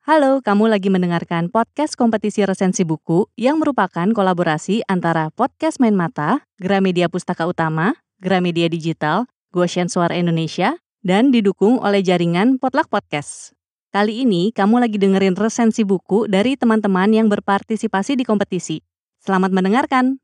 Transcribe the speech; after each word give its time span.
Halo, 0.00 0.40
kamu 0.40 0.72
lagi 0.72 0.88
mendengarkan 0.88 1.52
podcast 1.52 1.92
kompetisi 1.92 2.40
resensi 2.40 2.88
buku 2.88 3.28
yang 3.36 3.60
merupakan 3.60 4.08
kolaborasi 4.08 4.80
antara 4.88 5.28
Podcast 5.28 5.76
Main 5.76 5.92
Mata, 5.92 6.48
Gramedia 6.56 7.12
Pustaka 7.12 7.44
Utama, 7.44 7.92
Gramedia 8.16 8.72
Digital, 8.72 9.28
Goshen 9.52 9.92
Suara 9.92 10.16
Indonesia, 10.16 10.80
dan 11.04 11.28
didukung 11.28 11.76
oleh 11.84 12.00
jaringan 12.00 12.56
Potluck 12.56 12.88
Podcast. 12.88 13.52
Kali 13.92 14.24
ini 14.24 14.56
kamu 14.56 14.88
lagi 14.88 14.96
dengerin 14.96 15.36
resensi 15.36 15.84
buku 15.84 16.24
dari 16.32 16.56
teman-teman 16.56 17.12
yang 17.12 17.28
berpartisipasi 17.28 18.16
di 18.16 18.24
kompetisi. 18.24 18.80
Selamat 19.20 19.52
mendengarkan. 19.52 20.16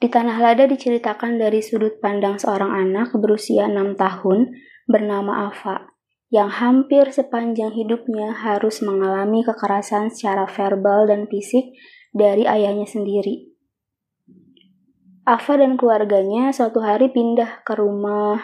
Di 0.01 0.09
Tanah 0.09 0.41
Lada 0.41 0.65
diceritakan 0.65 1.37
dari 1.37 1.61
sudut 1.61 2.01
pandang 2.01 2.41
seorang 2.41 2.73
anak 2.73 3.13
berusia 3.21 3.69
6 3.69 3.93
tahun 4.01 4.49
bernama 4.89 5.45
Ava, 5.53 5.93
yang 6.33 6.49
hampir 6.49 7.13
sepanjang 7.13 7.69
hidupnya 7.69 8.33
harus 8.33 8.81
mengalami 8.81 9.45
kekerasan 9.45 10.09
secara 10.09 10.49
verbal 10.49 11.05
dan 11.05 11.29
fisik 11.29 11.77
dari 12.09 12.49
ayahnya 12.49 12.89
sendiri. 12.89 13.53
Ava 15.21 15.61
dan 15.61 15.77
keluarganya 15.77 16.49
suatu 16.49 16.81
hari 16.81 17.13
pindah 17.13 17.61
ke 17.61 17.77
rumah 17.77 18.41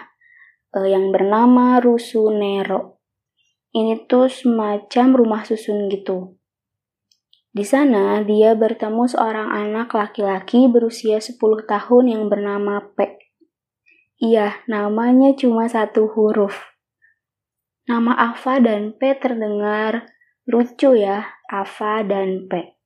eh, 0.77 0.93
yang 0.93 1.09
bernama 1.09 1.81
Rusunero. 1.81 3.01
Ini 3.73 4.05
tuh 4.05 4.29
semacam 4.29 5.05
rumah 5.09 5.41
susun 5.41 5.89
gitu. 5.89 6.36
Di 7.57 7.65
sana, 7.65 8.21
dia 8.21 8.53
bertemu 8.53 9.09
seorang 9.09 9.49
anak 9.49 9.89
laki-laki 9.97 10.69
berusia 10.69 11.17
10 11.17 11.41
tahun 11.65 12.05
yang 12.05 12.29
bernama 12.29 12.85
P. 12.93 13.17
Iya, 14.21 14.61
namanya 14.69 15.33
cuma 15.33 15.65
satu 15.65 16.05
huruf. 16.05 16.53
Nama 17.89 18.13
Ava 18.13 18.61
dan 18.61 18.93
P 18.93 19.09
terdengar 19.17 20.05
lucu 20.45 21.01
ya, 21.01 21.33
Ava 21.49 22.05
dan 22.05 22.45
P. 22.45 22.77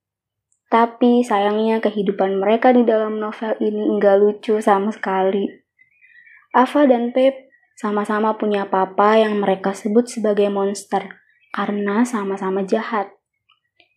Tapi 0.72 1.20
sayangnya 1.20 1.84
kehidupan 1.84 2.40
mereka 2.40 2.72
di 2.72 2.88
dalam 2.88 3.20
novel 3.20 3.52
ini 3.60 3.92
enggak 3.92 4.24
lucu 4.24 4.56
sama 4.64 4.88
sekali. 4.88 5.52
Ava 6.56 6.88
dan 6.88 7.12
P 7.12 7.28
sama-sama 7.76 8.40
punya 8.40 8.64
papa 8.72 9.20
yang 9.20 9.36
mereka 9.36 9.76
sebut 9.76 10.08
sebagai 10.08 10.48
monster 10.48 11.12
karena 11.52 12.08
sama-sama 12.08 12.64
jahat. 12.64 13.12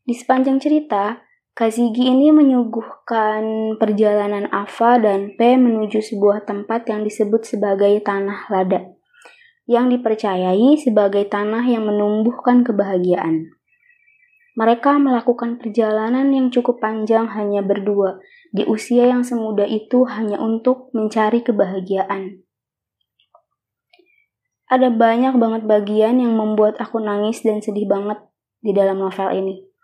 Di 0.06 0.14
sepanjang 0.14 0.62
cerita, 0.62 1.26
Kazigi 1.58 2.06
ini 2.06 2.30
menyuguhkan 2.30 3.74
perjalanan 3.82 4.46
Ava 4.54 5.02
dan 5.02 5.34
P 5.34 5.58
menuju 5.58 5.98
sebuah 5.98 6.46
tempat 6.46 6.86
yang 6.94 7.02
disebut 7.02 7.42
sebagai 7.42 7.90
Tanah 8.06 8.46
Lada, 8.54 8.86
yang 9.66 9.90
dipercayai 9.90 10.78
sebagai 10.78 11.26
tanah 11.26 11.66
yang 11.66 11.90
menumbuhkan 11.90 12.62
kebahagiaan. 12.62 13.56
Mereka 14.54 15.02
melakukan 15.02 15.58
perjalanan 15.58 16.30
yang 16.30 16.54
cukup 16.54 16.84
panjang 16.84 17.26
hanya 17.34 17.66
berdua, 17.66 18.22
di 18.54 18.62
usia 18.70 19.10
yang 19.10 19.26
semuda 19.26 19.66
itu 19.66 20.06
hanya 20.06 20.38
untuk 20.38 20.94
mencari 20.94 21.42
kebahagiaan. 21.42 22.46
Ada 24.70 24.94
banyak 24.94 25.34
banget 25.40 25.66
bagian 25.66 26.22
yang 26.22 26.38
membuat 26.38 26.78
aku 26.78 27.02
nangis 27.02 27.42
dan 27.42 27.64
sedih 27.66 27.90
banget 27.90 28.22
di 28.62 28.70
dalam 28.70 29.02
novel 29.02 29.34
ini. 29.34 29.75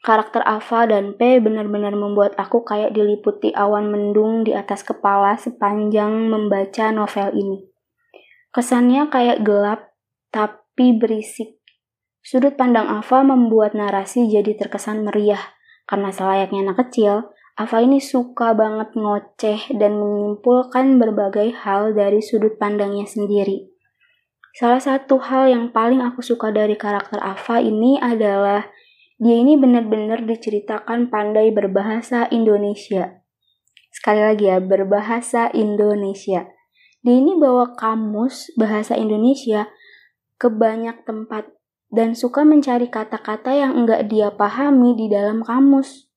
Karakter 0.00 0.40
Ava 0.48 0.88
dan 0.88 1.12
P 1.12 1.44
benar-benar 1.44 1.92
membuat 1.92 2.32
aku 2.40 2.64
kayak 2.64 2.96
diliputi 2.96 3.52
awan 3.52 3.92
mendung 3.92 4.48
di 4.48 4.56
atas 4.56 4.80
kepala 4.80 5.36
sepanjang 5.36 6.32
membaca 6.32 6.88
novel 6.88 7.28
ini. 7.36 7.58
Kesannya 8.48 9.12
kayak 9.12 9.44
gelap, 9.44 9.92
tapi 10.32 10.96
berisik. 10.96 11.60
Sudut 12.24 12.56
pandang 12.56 12.88
Ava 12.88 13.20
membuat 13.20 13.76
narasi 13.76 14.24
jadi 14.32 14.56
terkesan 14.56 15.04
meriah, 15.04 15.52
karena 15.84 16.08
selayaknya 16.08 16.72
anak 16.72 16.88
kecil, 16.88 17.36
Ava 17.60 17.84
ini 17.84 18.00
suka 18.00 18.56
banget 18.56 18.96
ngoceh 18.96 19.76
dan 19.76 20.00
menyimpulkan 20.00 20.96
berbagai 20.96 21.52
hal 21.60 21.92
dari 21.92 22.24
sudut 22.24 22.56
pandangnya 22.56 23.04
sendiri. 23.04 23.68
Salah 24.56 24.80
satu 24.80 25.20
hal 25.20 25.52
yang 25.52 25.68
paling 25.68 26.00
aku 26.00 26.24
suka 26.24 26.48
dari 26.48 26.74
karakter 26.80 27.20
Ava 27.20 27.60
ini 27.60 28.00
adalah 28.00 28.64
dia 29.20 29.36
ini 29.36 29.60
benar-benar 29.60 30.24
diceritakan 30.24 31.12
pandai 31.12 31.52
berbahasa 31.52 32.24
Indonesia. 32.32 33.20
Sekali 33.92 34.24
lagi 34.24 34.48
ya, 34.48 34.64
berbahasa 34.64 35.52
Indonesia. 35.52 36.48
Dia 37.04 37.14
ini 37.20 37.36
bawa 37.36 37.76
kamus 37.76 38.48
bahasa 38.56 38.96
Indonesia 38.96 39.68
ke 40.40 40.48
banyak 40.48 41.04
tempat 41.04 41.52
dan 41.92 42.16
suka 42.16 42.48
mencari 42.48 42.88
kata-kata 42.88 43.52
yang 43.52 43.76
enggak 43.76 44.08
dia 44.08 44.32
pahami 44.32 44.96
di 44.96 45.12
dalam 45.12 45.44
kamus. 45.44 46.08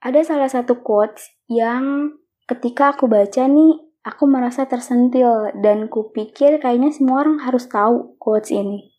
Ada 0.00 0.24
salah 0.24 0.48
satu 0.48 0.80
quotes 0.80 1.28
yang 1.44 2.16
ketika 2.48 2.96
aku 2.96 3.04
baca 3.04 3.44
nih, 3.44 3.84
aku 4.00 4.24
merasa 4.24 4.64
tersentil 4.64 5.52
dan 5.60 5.92
kupikir 5.92 6.56
kayaknya 6.56 6.88
semua 6.88 7.20
orang 7.20 7.44
harus 7.44 7.68
tahu 7.68 8.16
quotes 8.16 8.48
ini. 8.48 8.96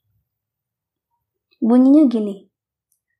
Bunyinya 1.57 2.05
gini, 2.05 2.46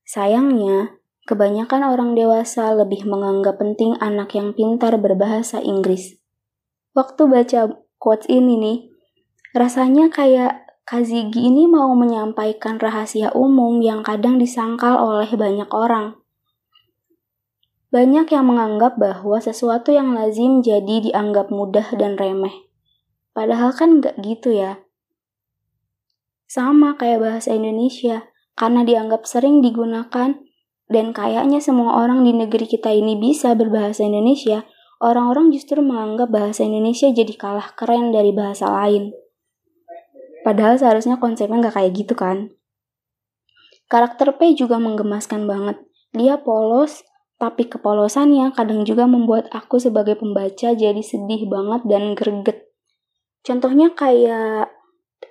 Sayangnya, 0.07 0.95
kebanyakan 1.27 1.83
orang 1.83 2.15
dewasa 2.15 2.71
lebih 2.71 3.04
menganggap 3.04 3.59
penting 3.59 4.00
anak 4.00 4.31
yang 4.39 4.56
pintar 4.56 4.95
berbahasa 4.95 5.59
Inggris. 5.59 6.15
Waktu 6.95 7.27
baca 7.27 7.75
quotes 8.00 8.31
ini 8.31 8.56
nih, 8.56 8.77
rasanya 9.51 10.07
kayak 10.07 10.68
Kazigi 10.88 11.51
ini 11.51 11.68
mau 11.68 11.92
menyampaikan 12.00 12.80
rahasia 12.80 13.36
umum 13.36 13.83
yang 13.83 14.07
kadang 14.07 14.39
disangkal 14.39 14.95
oleh 14.95 15.27
banyak 15.36 15.68
orang. 15.75 16.15
Banyak 17.92 18.31
yang 18.31 18.48
menganggap 18.48 18.95
bahwa 18.95 19.36
sesuatu 19.44 19.92
yang 19.92 20.15
lazim 20.15 20.63
jadi 20.63 21.03
dianggap 21.03 21.51
mudah 21.51 21.92
dan 22.00 22.15
remeh. 22.15 22.71
Padahal 23.36 23.75
kan 23.75 24.00
nggak 24.00 24.15
gitu 24.24 24.56
ya. 24.56 24.80
Sama 26.48 26.95
kayak 26.95 27.19
bahasa 27.19 27.51
Indonesia, 27.51 28.24
karena 28.57 28.81
dianggap 28.81 29.30
sering 29.30 29.62
digunakan 29.62 30.33
dan 30.89 31.06
kayaknya 31.13 31.62
semua 31.62 32.01
orang 32.01 32.25
di 32.25 32.33
negeri 32.33 32.65
kita 32.65 32.89
ini 32.89 33.13
bisa 33.19 33.54
berbahasa 33.54 34.07
Indonesia, 34.07 34.65
orang-orang 34.98 35.54
justru 35.54 35.83
menganggap 35.86 36.33
bahasa 36.33 36.65
Indonesia 36.65 37.13
jadi 37.13 37.33
kalah 37.38 37.77
keren 37.77 38.09
dari 38.09 38.33
bahasa 38.33 38.65
lain. 38.65 39.13
Padahal 40.42 40.80
seharusnya 40.80 41.21
konsepnya 41.21 41.59
nggak 41.62 41.75
kayak 41.75 41.92
gitu 41.94 42.15
kan. 42.18 42.50
Karakter 43.88 44.36
P 44.36 44.56
juga 44.57 44.81
menggemaskan 44.81 45.44
banget. 45.48 45.77
Dia 46.15 46.39
polos, 46.39 47.03
tapi 47.38 47.68
kepolosannya 47.68 48.56
kadang 48.56 48.88
juga 48.88 49.06
membuat 49.06 49.51
aku 49.53 49.77
sebagai 49.77 50.18
pembaca 50.18 50.74
jadi 50.74 51.03
sedih 51.03 51.45
banget 51.51 51.83
dan 51.86 52.15
greget. 52.18 52.74
Contohnya 53.44 53.92
kayak 53.92 54.71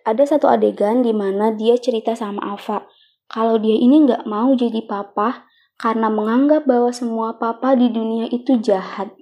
ada 0.04 0.24
satu 0.24 0.46
adegan 0.52 1.02
di 1.02 1.10
mana 1.16 1.50
dia 1.56 1.74
cerita 1.80 2.12
sama 2.14 2.54
Ava 2.54 2.86
kalau 3.26 3.58
dia 3.58 3.76
ini 3.76 4.06
nggak 4.06 4.24
mau 4.24 4.54
jadi 4.54 4.82
papa 4.86 5.46
karena 5.76 6.08
menganggap 6.08 6.64
bahwa 6.64 6.90
semua 6.90 7.36
papa 7.36 7.76
di 7.76 7.92
dunia 7.92 8.30
itu 8.32 8.56
jahat. 8.62 9.12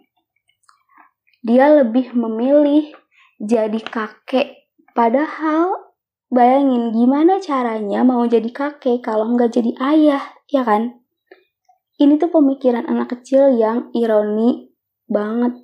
Dia 1.45 1.83
lebih 1.83 2.17
memilih 2.17 2.95
jadi 3.43 3.81
kakek, 3.83 4.71
padahal 4.97 5.85
Bayangin 6.35 6.91
gimana 6.91 7.39
caranya 7.39 8.03
mau 8.03 8.27
jadi 8.27 8.51
kakek 8.51 9.07
kalau 9.07 9.39
nggak 9.39 9.55
jadi 9.55 9.71
ayah, 9.79 10.35
ya 10.51 10.67
kan? 10.67 10.99
Ini 11.95 12.19
tuh 12.19 12.27
pemikiran 12.27 12.91
anak 12.91 13.15
kecil 13.15 13.55
yang 13.55 13.95
ironi 13.95 14.75
banget. 15.07 15.63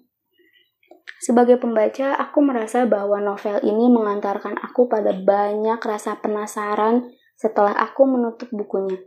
Sebagai 1.18 1.58
pembaca, 1.58 2.14
aku 2.14 2.38
merasa 2.46 2.86
bahwa 2.86 3.18
novel 3.18 3.58
ini 3.66 3.90
mengantarkan 3.90 4.62
aku 4.62 4.86
pada 4.86 5.10
banyak 5.10 5.82
rasa 5.82 6.22
penasaran 6.22 7.10
setelah 7.40 7.72
aku 7.72 8.04
menutup 8.04 8.52
bukunya. 8.52 9.00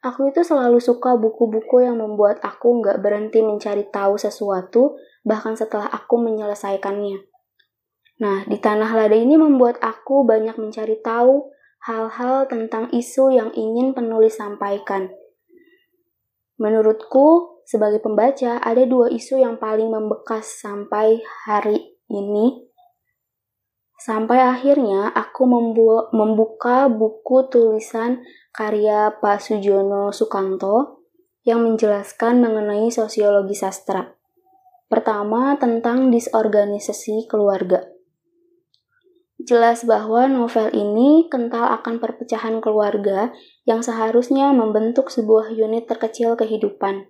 Aku 0.00 0.32
itu 0.32 0.40
selalu 0.40 0.80
suka 0.80 1.14
buku-buku 1.20 1.84
yang 1.84 2.00
membuat 2.00 2.40
aku 2.40 2.80
nggak 2.80 3.04
berhenti 3.04 3.44
mencari 3.44 3.86
tahu 3.92 4.16
sesuatu, 4.16 4.96
bahkan 5.22 5.52
setelah 5.54 5.86
aku 5.92 6.16
menyelesaikannya. 6.16 7.28
Nah, 8.24 8.48
di 8.48 8.56
Tanah 8.56 8.90
Lada 8.96 9.14
ini 9.14 9.36
membuat 9.38 9.78
aku 9.84 10.24
banyak 10.24 10.56
mencari 10.58 10.98
tahu 11.04 11.52
hal-hal 11.86 12.48
tentang 12.48 12.88
isu 12.90 13.30
yang 13.36 13.50
ingin 13.54 13.94
penulis 13.94 14.40
sampaikan. 14.40 15.12
Menurutku, 16.58 17.60
sebagai 17.66 18.02
pembaca, 18.02 18.58
ada 18.58 18.82
dua 18.86 19.06
isu 19.10 19.38
yang 19.38 19.58
paling 19.58 19.90
membekas 19.90 20.62
sampai 20.62 21.22
hari 21.46 21.98
ini. 22.10 22.71
Sampai 24.02 24.42
akhirnya 24.42 25.14
aku 25.14 25.46
membuka 26.10 26.90
buku 26.90 27.46
tulisan 27.46 28.18
karya 28.50 29.14
Pak 29.14 29.38
Sujono 29.38 30.10
Sukanto 30.10 31.06
yang 31.46 31.62
menjelaskan 31.62 32.42
mengenai 32.42 32.90
sosiologi 32.90 33.54
sastra. 33.54 34.10
Pertama, 34.90 35.54
tentang 35.54 36.10
disorganisasi 36.10 37.30
keluarga. 37.30 37.86
Jelas 39.38 39.86
bahwa 39.86 40.26
novel 40.26 40.74
ini 40.74 41.30
kental 41.30 41.70
akan 41.70 42.02
perpecahan 42.02 42.58
keluarga 42.58 43.30
yang 43.70 43.86
seharusnya 43.86 44.50
membentuk 44.50 45.14
sebuah 45.14 45.54
unit 45.54 45.86
terkecil 45.86 46.34
kehidupan. 46.34 47.06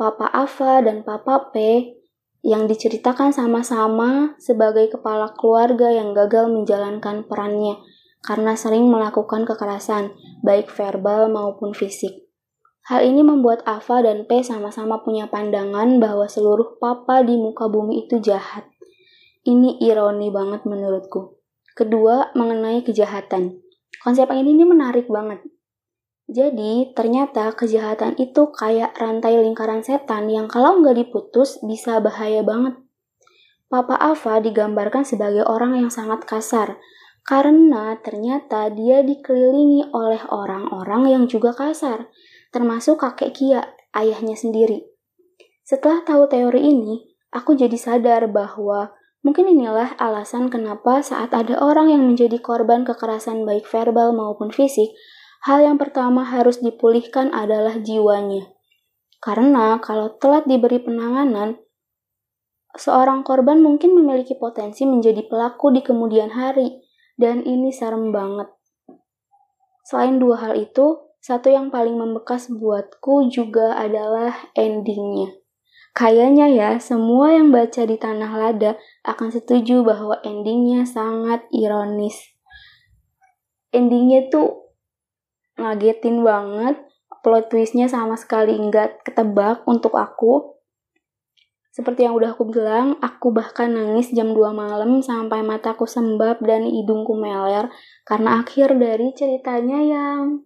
Papa 0.00 0.24
Ava 0.32 0.80
dan 0.80 1.04
Papa 1.04 1.52
P 1.52 1.56
yang 2.42 2.66
diceritakan 2.66 3.30
sama-sama 3.30 4.34
sebagai 4.42 4.90
kepala 4.90 5.30
keluarga 5.38 5.94
yang 5.94 6.10
gagal 6.10 6.50
menjalankan 6.50 7.22
perannya 7.30 7.78
karena 8.22 8.54
sering 8.54 8.86
melakukan 8.90 9.46
kekerasan, 9.46 10.14
baik 10.46 10.70
verbal 10.70 11.30
maupun 11.30 11.74
fisik. 11.74 12.22
Hal 12.82 13.06
ini 13.06 13.22
membuat 13.22 13.62
Ava 13.62 14.02
dan 14.02 14.26
P 14.26 14.42
sama-sama 14.42 15.06
punya 15.06 15.30
pandangan 15.30 16.02
bahwa 16.02 16.26
seluruh 16.26 16.82
papa 16.82 17.22
di 17.22 17.38
muka 17.38 17.70
bumi 17.70 18.06
itu 18.06 18.18
jahat. 18.18 18.66
Ini 19.46 19.78
ironi 19.82 20.34
banget 20.34 20.66
menurutku. 20.66 21.38
Kedua, 21.78 22.34
mengenai 22.34 22.82
kejahatan. 22.82 23.58
Konsep 24.02 24.26
ini, 24.34 24.66
menarik 24.66 25.06
banget. 25.06 25.46
Jadi, 26.30 26.94
ternyata 26.94 27.50
kejahatan 27.52 28.14
itu 28.16 28.54
kayak 28.54 28.94
rantai 28.96 29.36
lingkaran 29.42 29.82
setan 29.82 30.30
yang 30.30 30.46
kalau 30.46 30.78
nggak 30.78 30.94
diputus 30.94 31.58
bisa 31.66 31.98
bahaya 31.98 32.46
banget. 32.46 32.78
Papa 33.66 33.98
Ava 33.98 34.38
digambarkan 34.38 35.02
sebagai 35.02 35.42
orang 35.48 35.74
yang 35.80 35.90
sangat 35.90 36.22
kasar, 36.28 36.78
karena 37.26 37.96
ternyata 38.04 38.70
dia 38.70 39.00
dikelilingi 39.02 39.90
oleh 39.90 40.22
orang-orang 40.28 41.08
yang 41.10 41.24
juga 41.26 41.56
kasar, 41.56 42.06
termasuk 42.54 43.02
kakek 43.02 43.32
Kia, 43.32 43.62
ayahnya 43.96 44.36
sendiri. 44.38 44.86
Setelah 45.64 46.04
tahu 46.04 46.28
teori 46.28 46.68
ini, 46.68 47.02
aku 47.32 47.56
jadi 47.56 47.74
sadar 47.74 48.28
bahwa 48.28 48.92
Mungkin 49.22 49.46
inilah 49.46 49.94
alasan 50.02 50.50
kenapa 50.50 50.98
saat 50.98 51.30
ada 51.30 51.54
orang 51.62 51.94
yang 51.94 52.02
menjadi 52.02 52.42
korban 52.42 52.82
kekerasan 52.82 53.46
baik 53.46 53.62
verbal 53.70 54.10
maupun 54.10 54.50
fisik, 54.50 54.90
hal 55.42 55.58
yang 55.62 55.78
pertama 55.78 56.22
harus 56.22 56.62
dipulihkan 56.62 57.34
adalah 57.34 57.78
jiwanya. 57.82 58.46
Karena 59.22 59.78
kalau 59.78 60.18
telat 60.18 60.46
diberi 60.46 60.82
penanganan, 60.82 61.58
seorang 62.74 63.22
korban 63.22 63.62
mungkin 63.62 63.94
memiliki 63.94 64.38
potensi 64.38 64.86
menjadi 64.86 65.26
pelaku 65.26 65.74
di 65.74 65.82
kemudian 65.82 66.30
hari, 66.34 66.82
dan 67.18 67.42
ini 67.46 67.70
serem 67.70 68.10
banget. 68.10 68.50
Selain 69.86 70.18
dua 70.18 70.38
hal 70.42 70.54
itu, 70.58 71.10
satu 71.22 71.50
yang 71.50 71.70
paling 71.70 71.94
membekas 71.94 72.50
buatku 72.50 73.30
juga 73.30 73.78
adalah 73.78 74.50
endingnya. 74.58 75.38
Kayaknya 75.92 76.46
ya, 76.48 76.70
semua 76.80 77.36
yang 77.36 77.52
baca 77.52 77.84
di 77.84 78.00
Tanah 78.00 78.32
Lada 78.32 78.80
akan 79.04 79.28
setuju 79.28 79.84
bahwa 79.84 80.18
endingnya 80.24 80.88
sangat 80.88 81.44
ironis. 81.52 82.16
Endingnya 83.70 84.32
tuh 84.32 84.71
ngagetin 85.56 86.24
banget, 86.24 86.76
plot 87.24 87.52
twistnya 87.52 87.86
sama 87.86 88.16
sekali 88.16 88.56
nggak 88.56 89.06
ketebak 89.06 89.64
untuk 89.68 89.94
aku. 89.96 90.58
Seperti 91.72 92.04
yang 92.04 92.12
udah 92.12 92.36
aku 92.36 92.52
bilang, 92.52 93.00
aku 93.00 93.32
bahkan 93.32 93.72
nangis 93.72 94.12
jam 94.12 94.36
2 94.36 94.52
malam 94.52 95.00
sampai 95.00 95.40
mataku 95.40 95.88
sembab 95.88 96.44
dan 96.44 96.68
hidungku 96.68 97.16
meler 97.16 97.72
karena 98.04 98.44
akhir 98.44 98.76
dari 98.76 99.16
ceritanya 99.16 99.80
yang 99.80 100.44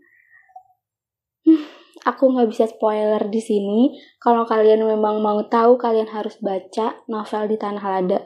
Aku 2.06 2.30
nggak 2.30 2.54
bisa 2.54 2.70
spoiler 2.70 3.18
di 3.26 3.42
sini. 3.42 3.98
Kalau 4.22 4.46
kalian 4.46 4.86
memang 4.86 5.18
mau 5.18 5.42
tahu, 5.50 5.74
kalian 5.74 6.06
harus 6.06 6.38
baca 6.38 7.02
novel 7.10 7.50
di 7.50 7.56
Tanah 7.58 7.82
Lada. 7.82 8.20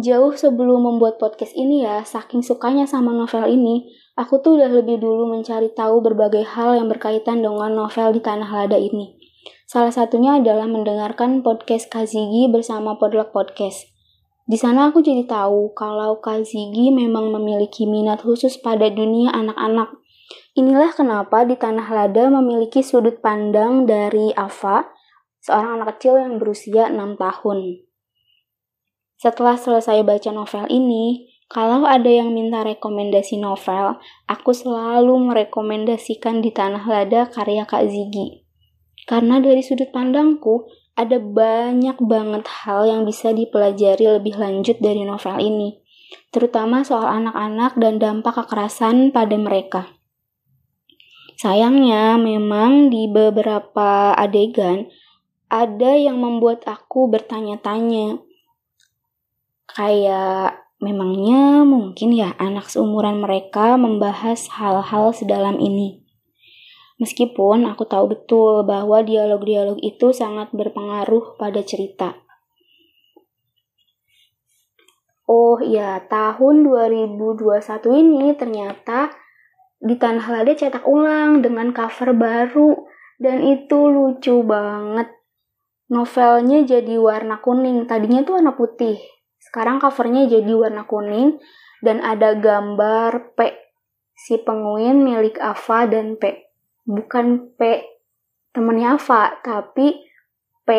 Jauh 0.00 0.32
sebelum 0.32 0.80
membuat 0.86 1.20
podcast 1.20 1.52
ini 1.52 1.84
ya, 1.84 2.00
saking 2.00 2.40
sukanya 2.40 2.88
sama 2.88 3.12
novel 3.12 3.52
ini, 3.52 3.92
aku 4.20 4.44
tuh 4.44 4.60
udah 4.60 4.68
lebih 4.68 5.00
dulu 5.00 5.24
mencari 5.24 5.72
tahu 5.72 6.04
berbagai 6.04 6.44
hal 6.44 6.76
yang 6.76 6.92
berkaitan 6.92 7.40
dengan 7.40 7.72
novel 7.72 8.12
di 8.12 8.20
Tanah 8.20 8.52
Lada 8.52 8.76
ini. 8.76 9.16
Salah 9.64 9.88
satunya 9.88 10.36
adalah 10.36 10.68
mendengarkan 10.68 11.40
podcast 11.40 11.88
Kazigi 11.88 12.52
bersama 12.52 13.00
Podlog 13.00 13.32
Podcast. 13.32 13.88
Di 14.44 14.60
sana 14.60 14.92
aku 14.92 15.00
jadi 15.00 15.24
tahu 15.24 15.72
kalau 15.72 16.20
Kazigi 16.20 16.92
memang 16.92 17.32
memiliki 17.32 17.88
minat 17.88 18.20
khusus 18.20 18.60
pada 18.60 18.92
dunia 18.92 19.32
anak-anak 19.32 19.96
Inilah 20.58 20.90
kenapa 20.90 21.46
di 21.46 21.54
Tanah 21.54 21.86
Lada 21.86 22.26
memiliki 22.26 22.82
sudut 22.82 23.22
pandang 23.22 23.86
dari 23.86 24.34
Ava, 24.34 24.82
seorang 25.38 25.78
anak 25.78 25.96
kecil 25.96 26.18
yang 26.18 26.42
berusia 26.42 26.90
6 26.90 27.14
tahun. 27.14 27.86
Setelah 29.14 29.54
selesai 29.54 30.02
baca 30.02 30.30
novel 30.34 30.66
ini, 30.66 31.29
kalau 31.50 31.82
ada 31.82 32.06
yang 32.06 32.30
minta 32.30 32.62
rekomendasi 32.62 33.42
novel, 33.42 33.98
aku 34.30 34.54
selalu 34.54 35.18
merekomendasikan 35.18 36.38
di 36.38 36.54
Tanah 36.54 36.86
Lada 36.86 37.26
karya 37.26 37.66
Kak 37.66 37.90
Zigi. 37.90 38.46
Karena 39.10 39.42
dari 39.42 39.58
sudut 39.58 39.90
pandangku, 39.90 40.70
ada 40.94 41.18
banyak 41.18 41.98
banget 42.06 42.46
hal 42.46 42.86
yang 42.86 43.02
bisa 43.02 43.34
dipelajari 43.34 44.06
lebih 44.06 44.38
lanjut 44.38 44.78
dari 44.78 45.02
novel 45.02 45.42
ini, 45.42 45.82
terutama 46.30 46.86
soal 46.86 47.10
anak-anak 47.10 47.74
dan 47.82 47.98
dampak 47.98 48.46
kekerasan 48.46 49.10
pada 49.10 49.34
mereka. 49.34 49.90
Sayangnya, 51.34 52.14
memang 52.14 52.94
di 52.94 53.10
beberapa 53.10 54.14
adegan 54.14 54.86
ada 55.50 55.98
yang 55.98 56.22
membuat 56.22 56.62
aku 56.62 57.10
bertanya-tanya. 57.10 58.22
Kayak 59.66 60.69
memangnya 60.80 61.62
mungkin 61.68 62.16
ya 62.16 62.32
anak 62.40 62.72
seumuran 62.72 63.20
mereka 63.20 63.76
membahas 63.76 64.48
hal-hal 64.56 65.12
sedalam 65.12 65.60
ini. 65.60 66.00
Meskipun 67.00 67.64
aku 67.68 67.88
tahu 67.88 68.12
betul 68.12 68.64
bahwa 68.64 69.00
dialog-dialog 69.00 69.80
itu 69.80 70.12
sangat 70.12 70.52
berpengaruh 70.52 71.36
pada 71.40 71.64
cerita. 71.64 72.16
Oh 75.24 75.62
iya, 75.62 76.02
tahun 76.10 76.66
2021 76.66 77.46
ini 78.02 78.34
ternyata 78.34 79.14
di 79.80 79.96
Tanah 79.96 80.26
Lada 80.28 80.52
cetak 80.52 80.84
ulang 80.84 81.40
dengan 81.40 81.72
cover 81.72 82.12
baru 82.12 82.84
dan 83.16 83.40
itu 83.44 83.88
lucu 83.88 84.44
banget. 84.44 85.08
Novelnya 85.88 86.66
jadi 86.68 87.00
warna 87.00 87.40
kuning, 87.40 87.88
tadinya 87.88 88.20
tuh 88.26 88.42
warna 88.42 88.52
putih. 88.52 89.00
Sekarang 89.50 89.82
covernya 89.82 90.30
jadi 90.30 90.54
warna 90.54 90.86
kuning 90.86 91.42
dan 91.82 91.98
ada 92.06 92.38
gambar 92.38 93.34
P 93.34 93.50
si 94.14 94.38
penguin 94.38 95.02
milik 95.02 95.42
Ava 95.42 95.90
dan 95.90 96.14
P. 96.14 96.54
Bukan 96.86 97.58
P 97.58 97.82
temennya 98.54 98.94
Ava, 98.94 99.42
tapi 99.42 100.06
P 100.62 100.70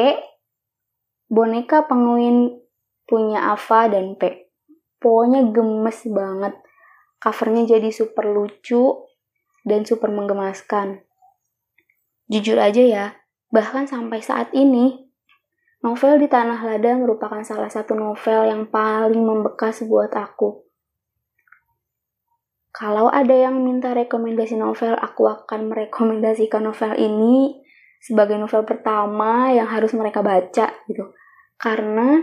boneka 1.28 1.84
penguin 1.84 2.64
punya 3.04 3.52
Ava 3.52 3.92
dan 3.92 4.16
P. 4.16 4.48
Pokoknya 5.04 5.52
gemes 5.52 6.08
banget. 6.08 6.56
Covernya 7.20 7.76
jadi 7.76 7.92
super 7.92 8.24
lucu 8.24 9.04
dan 9.68 9.84
super 9.84 10.08
menggemaskan. 10.16 11.04
Jujur 12.32 12.56
aja 12.56 12.80
ya, 12.80 13.06
bahkan 13.52 13.84
sampai 13.84 14.24
saat 14.24 14.56
ini, 14.56 15.11
novel 15.82 16.22
di 16.22 16.28
Tanah 16.30 16.62
Lada 16.62 16.94
merupakan 16.98 17.42
salah 17.42 17.70
satu 17.70 17.98
novel 17.98 18.50
yang 18.50 18.70
paling 18.70 19.22
membekas 19.22 19.82
buat 19.86 20.14
aku. 20.14 20.66
Kalau 22.72 23.12
ada 23.12 23.36
yang 23.36 23.60
minta 23.62 23.92
rekomendasi 23.92 24.56
novel, 24.56 24.96
aku 24.96 25.28
akan 25.28 25.70
merekomendasikan 25.70 26.64
novel 26.64 26.96
ini 26.96 27.60
sebagai 28.02 28.40
novel 28.40 28.66
pertama 28.66 29.54
yang 29.54 29.70
harus 29.70 29.94
mereka 29.94 30.26
baca 30.26 30.72
gitu. 30.90 31.14
Karena 31.60 32.18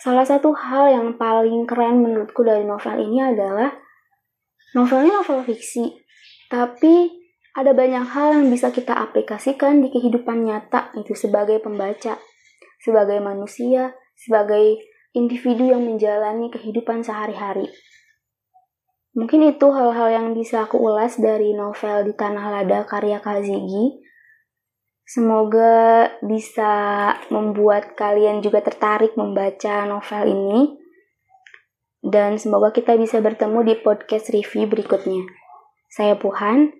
salah 0.00 0.24
satu 0.24 0.56
hal 0.56 0.88
yang 0.88 1.08
paling 1.20 1.68
keren 1.68 2.00
menurutku 2.00 2.40
dari 2.40 2.64
novel 2.64 2.96
ini 3.02 3.20
adalah 3.20 3.68
novelnya 4.72 5.20
novel 5.20 5.44
fiksi, 5.44 5.92
tapi 6.48 7.19
ada 7.50 7.74
banyak 7.74 8.06
hal 8.14 8.28
yang 8.38 8.46
bisa 8.46 8.70
kita 8.70 8.94
aplikasikan 8.94 9.82
di 9.82 9.90
kehidupan 9.90 10.46
nyata 10.46 10.94
itu 10.94 11.18
sebagai 11.18 11.58
pembaca, 11.58 12.14
sebagai 12.78 13.18
manusia, 13.18 13.90
sebagai 14.14 14.78
individu 15.10 15.66
yang 15.74 15.82
menjalani 15.82 16.50
kehidupan 16.54 17.02
sehari-hari. 17.02 17.66
Mungkin 19.10 19.42
itu 19.42 19.66
hal-hal 19.74 20.08
yang 20.14 20.26
bisa 20.38 20.70
aku 20.70 20.78
ulas 20.78 21.18
dari 21.18 21.50
novel 21.50 22.06
Di 22.06 22.14
Tanah 22.14 22.46
Lada 22.62 22.86
karya 22.86 23.18
Kazigi. 23.18 23.98
Semoga 25.02 26.06
bisa 26.22 26.70
membuat 27.34 27.98
kalian 27.98 28.38
juga 28.38 28.62
tertarik 28.62 29.18
membaca 29.18 29.82
novel 29.90 30.22
ini. 30.30 30.60
Dan 31.98 32.38
semoga 32.38 32.70
kita 32.70 32.94
bisa 32.94 33.18
bertemu 33.18 33.66
di 33.66 33.74
podcast 33.82 34.30
review 34.30 34.70
berikutnya. 34.70 35.26
Saya 35.90 36.14
Puhan, 36.14 36.79